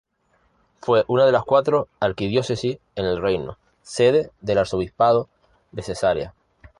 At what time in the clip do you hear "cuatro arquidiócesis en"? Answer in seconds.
1.43-3.05